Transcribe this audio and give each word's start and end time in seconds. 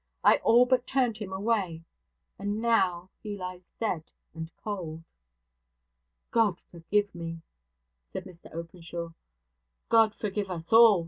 I 0.23 0.37
all 0.37 0.65
but 0.65 0.87
turned 0.87 1.19
him 1.19 1.31
away: 1.31 1.83
and 2.39 2.59
now 2.59 3.11
he 3.21 3.37
lies 3.37 3.71
dead 3.79 4.11
and 4.33 4.49
cold.' 4.63 5.03
'God 6.31 6.59
forgive 6.71 7.13
me!' 7.13 7.43
said 8.11 8.23
Mr 8.25 8.51
Openshaw. 8.51 9.09
'God 9.89 10.15
forgive 10.15 10.49
us 10.49 10.73
all!' 10.73 10.99